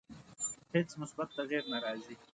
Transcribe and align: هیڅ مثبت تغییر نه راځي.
هیڅ 0.73 0.89
مثبت 1.01 1.27
تغییر 1.39 1.63
نه 1.71 1.77
راځي. 1.83 2.15